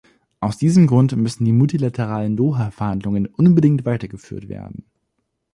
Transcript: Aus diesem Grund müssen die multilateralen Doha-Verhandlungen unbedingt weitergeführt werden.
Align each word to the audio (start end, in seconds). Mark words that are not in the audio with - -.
Aus 0.39 0.57
diesem 0.57 0.87
Grund 0.87 1.15
müssen 1.15 1.45
die 1.45 1.51
multilateralen 1.51 2.35
Doha-Verhandlungen 2.35 3.27
unbedingt 3.27 3.85
weitergeführt 3.85 4.49
werden. 4.49 4.83